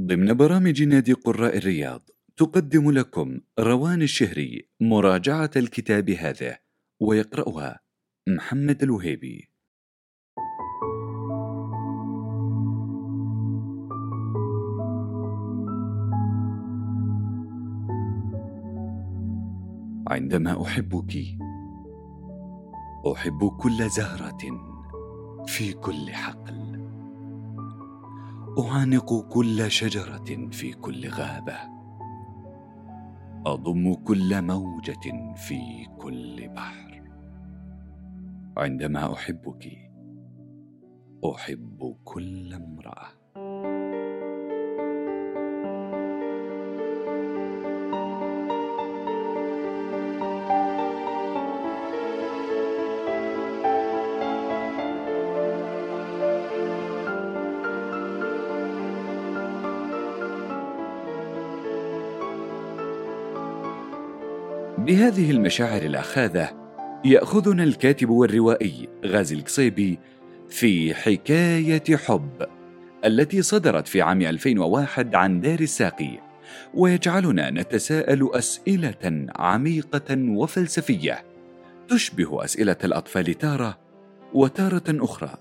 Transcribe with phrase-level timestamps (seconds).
[0.00, 6.58] ضمن برامج نادي قراء الرياض تقدم لكم روان الشهري مراجعة الكتاب هذا
[7.00, 7.80] ويقرأها
[8.28, 9.50] محمد الوهيبي.
[20.08, 21.16] عندما أحبك
[23.12, 24.38] أحب كل زهرة
[25.46, 26.65] في كل حقل.
[28.58, 31.56] اعانق كل شجرة في كل غابة.
[33.46, 37.02] أضم كل موجة في كل بحر.
[38.56, 39.78] عندما أحبك
[41.34, 43.15] أحب كل امرأة.
[64.86, 66.50] بهذه المشاعر الأخاذة
[67.04, 69.98] يأخذنا الكاتب والروائي غازي القصيبي
[70.48, 72.46] في حكاية حب
[73.04, 76.18] التي صدرت في عام 2001 عن دار الساقي
[76.74, 81.24] ويجعلنا نتساءل أسئلة عميقة وفلسفية
[81.88, 83.78] تشبه أسئلة الأطفال تارة
[84.34, 85.34] وتارة أخرى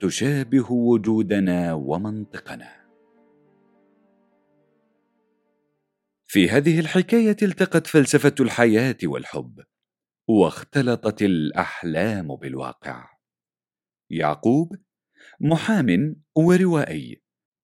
[0.00, 2.87] تشابه وجودنا ومنطقنا.
[6.30, 9.64] في هذه الحكاية التقت فلسفة الحياة والحب
[10.28, 13.10] واختلطت الأحلام بالواقع.
[14.10, 14.76] يعقوب
[15.40, 17.22] محام وروائي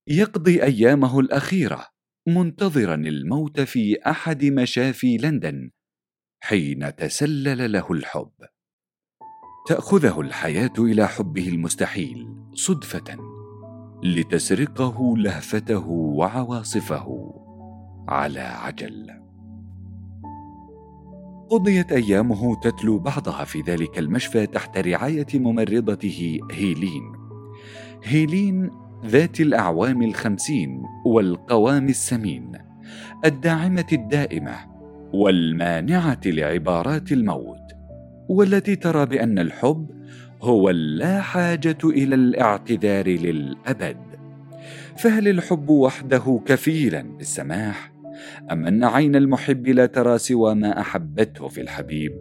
[0.08, 1.86] يقضي أيامه الأخيرة
[2.28, 5.70] منتظرا الموت في أحد مشافي لندن
[6.42, 8.32] حين تسلل له الحب.
[9.68, 13.16] تأخذه الحياة إلى حبه المستحيل صدفة
[14.02, 17.43] لتسرقه لهفته وعواصفه.
[18.08, 19.10] على عجل.
[21.50, 27.12] قضيت أيامه تتلو بعضها في ذلك المشفى تحت رعاية ممرضته هيلين.
[28.04, 28.70] هيلين
[29.06, 32.52] ذات الأعوام الخمسين والقوام السمين
[33.24, 34.56] الداعمة الدائمة
[35.12, 37.72] والمانعة لعبارات الموت
[38.28, 39.90] والتي ترى بأن الحب
[40.42, 43.96] هو اللا حاجة إلى الاعتذار للأبد.
[44.98, 47.93] فهل الحب وحده كفيلا بالسماح؟
[48.52, 52.12] أم أن عين المحب لا ترى سوى ما أحبته في الحبيب؟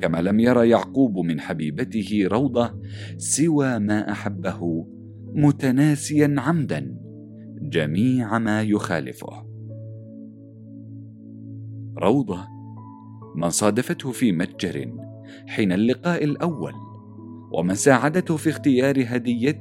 [0.00, 2.80] كما لم يرى يعقوب من حبيبته روضة
[3.16, 4.86] سوى ما أحبه
[5.34, 6.98] متناسيا عمدا
[7.62, 9.46] جميع ما يخالفه.
[11.98, 12.46] روضة
[13.36, 14.92] من صادفته في متجر
[15.46, 16.72] حين اللقاء الأول
[17.52, 19.58] ومن ساعدته في اختيار هدية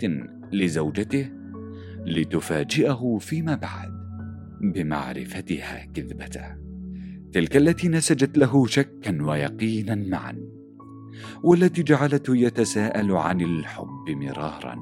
[0.53, 1.29] لزوجته
[2.05, 4.00] لتفاجئه فيما بعد.
[4.61, 6.45] بمعرفتها كذبته
[7.33, 10.35] تلك التي نسجت له شكا ويقينا معا
[11.43, 14.75] والتي جعلته يتساءل عن الحب مرارا.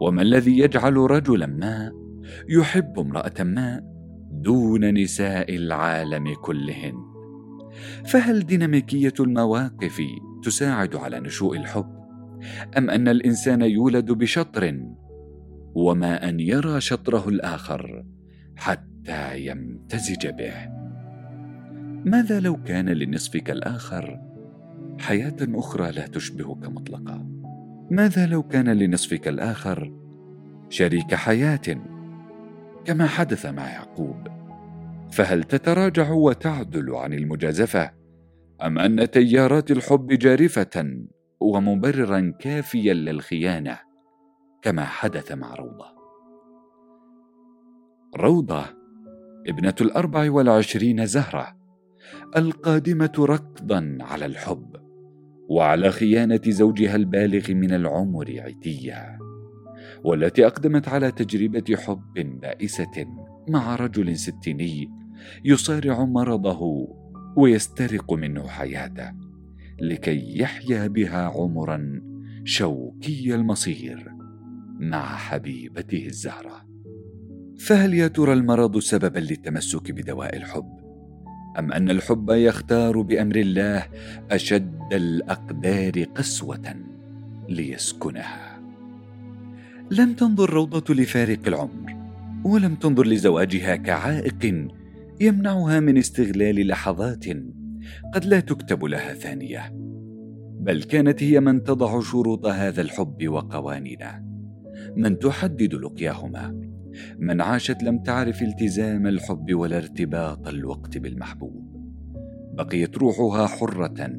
[0.00, 1.92] وما الذي يجعل رجلا ما
[2.48, 3.80] يحب امرأة ما
[4.32, 6.94] دون نساء العالم كلهن؟
[8.06, 10.02] فهل ديناميكية المواقف
[10.42, 12.04] تساعد على نشوء الحب؟
[12.78, 14.80] أم أن الإنسان يولد بشطر
[15.74, 18.04] وما أن يرى شطره الآخر
[18.56, 20.68] حتى حتى يمتزج به.
[22.04, 24.20] ماذا لو كان لنصفك الآخر
[25.00, 27.26] حياة أخرى لا تشبهك مطلقا؟
[27.90, 29.92] ماذا لو كان لنصفك الآخر
[30.68, 31.60] شريك حياة
[32.84, 34.28] كما حدث مع يعقوب؟
[35.12, 37.90] فهل تتراجع وتعدل عن المجازفة؟
[38.62, 41.04] أم أن تيارات الحب جارفة
[41.40, 43.78] ومبررا كافيا للخيانة
[44.62, 45.94] كما حدث مع روضة؟
[48.16, 48.83] روضة
[49.46, 51.56] ابنة الأربع والعشرين زهرة
[52.36, 54.76] القادمة ركضا على الحب
[55.48, 59.18] وعلى خيانة زوجها البالغ من العمر عتية
[60.04, 63.06] والتي أقدمت على تجربة حب بائسة
[63.48, 64.90] مع رجل ستيني
[65.44, 66.88] يصارع مرضه
[67.36, 69.12] ويسترق منه حياته
[69.80, 72.02] لكي يحيا بها عمرا
[72.44, 74.12] شوكي المصير
[74.80, 76.73] مع حبيبته الزهرة.
[77.58, 80.84] فهل يا ترى المرض سببا للتمسك بدواء الحب؟
[81.58, 83.86] أم أن الحب يختار بأمر الله
[84.30, 86.74] أشد الأقدار قسوة
[87.48, 88.60] ليسكنها؟
[89.90, 91.96] لم تنظر روضة لفارق العمر
[92.44, 94.68] ولم تنظر لزواجها كعائق
[95.20, 97.24] يمنعها من استغلال لحظات
[98.14, 99.72] قد لا تكتب لها ثانية.
[100.60, 104.24] بل كانت هي من تضع شروط هذا الحب وقوانينه
[104.96, 106.73] من تحدد لقياهما.
[107.18, 111.74] من عاشت لم تعرف التزام الحب ولا ارتباط الوقت بالمحبوب.
[112.54, 114.10] بقيت روحها حرة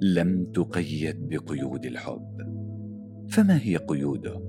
[0.00, 2.36] لم تقيد بقيود الحب.
[3.28, 4.40] فما هي قيوده؟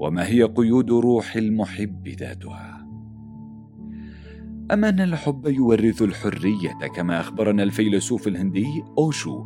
[0.00, 2.88] وما هي قيود روح المحب ذاتها؟
[4.72, 8.66] اما ان الحب يورث الحرية كما أخبرنا الفيلسوف الهندي
[8.98, 9.44] أوشو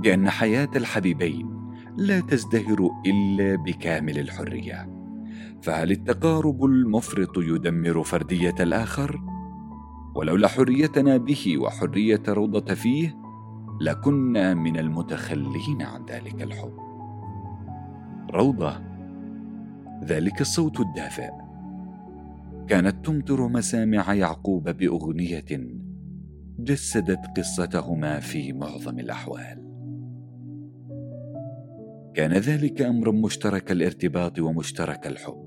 [0.00, 1.62] بأن حياة الحبيبين
[1.96, 5.01] لا تزدهر إلا بكامل الحرية.
[5.62, 9.20] فهل التقارب المفرط يدمر فردية الآخر؟
[10.14, 13.16] ولولا حريتنا به وحرية روضة فيه
[13.80, 16.72] لكنا من المتخلين عن ذلك الحب.
[18.34, 18.80] روضة.
[20.04, 21.30] ذلك الصوت الدافئ.
[22.68, 25.78] كانت تمطر مسامع يعقوب بأغنية
[26.58, 29.62] جسدت قصتهما في معظم الأحوال.
[32.14, 35.41] كان ذلك أمرا مشترك الارتباط ومشترك الحب.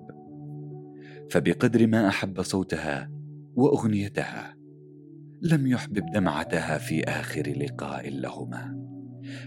[1.30, 3.12] فبقدر ما أحب صوتها
[3.56, 4.56] وأغنيتها.
[5.42, 8.86] لم يحبب دمعتها في آخر لقاء لهما.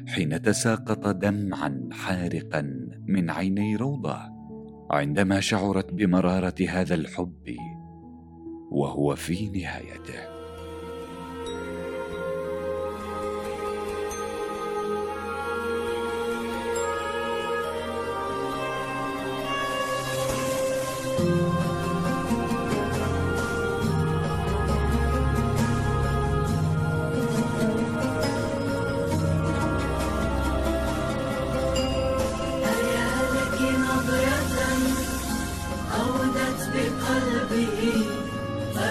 [0.06, 4.18] حين تساقط دمعا حارقا من عيني روضة
[4.90, 7.56] عندما شعرت بمرارة هذا الحب
[8.70, 10.38] وهو في نهايته.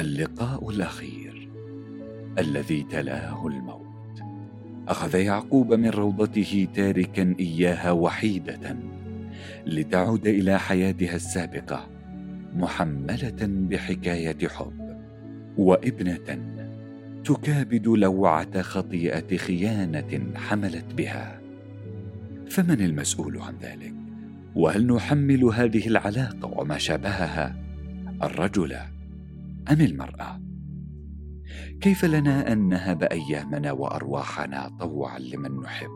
[0.00, 1.48] اللقاء الأخير
[2.38, 3.90] الذي تلاه الموت.
[4.88, 8.76] أخذ يعقوب من روضته تاركا إياها وحيدة
[9.66, 11.86] لتعود إلى حياتها السابقة
[12.54, 14.98] محملة بحكاية حب
[15.58, 16.38] وابنة
[17.24, 21.40] تكابد لوعة خطيئة خيانة حملت بها.
[22.50, 23.94] فمن المسؤول عن ذلك؟
[24.54, 27.56] وهل نحمل هذه العلاقة وما شابهها؟
[28.22, 28.76] الرجل
[29.70, 30.40] أم المرأة؟
[31.80, 35.90] كيف لنا أن نهب أيامنا وأرواحنا طوعا لمن نحب؟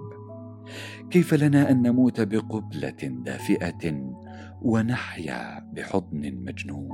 [1.11, 4.14] كيف لنا أن نموت بقبلة دافئة
[4.62, 6.90] ونحيا بحضن مجنون؟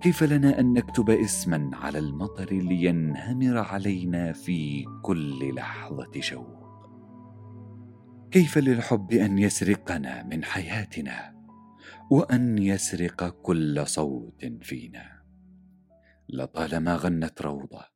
[0.00, 6.62] كيف لنا أن نكتب اسما على المطر لينهمر علينا في كل لحظة شوق؟
[8.30, 11.32] كيف للحب أن يسرقنا من حياتنا
[12.10, 15.11] وأن يسرق كل صوت فينا؟
[16.32, 17.88] لطالما غنت روضة.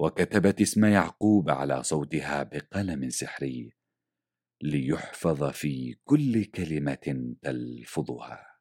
[0.00, 3.76] وكتبت اسم يعقوب على صوتها بقلم سحري
[4.62, 8.54] ليحفظ في كل كلمة تلفظها.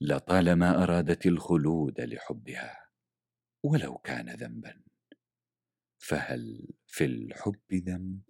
[0.00, 2.88] لطالما أرادت الخلود لحبها
[3.64, 4.82] ولو كان ذنبا
[5.98, 8.27] فهل في الحب ذنب؟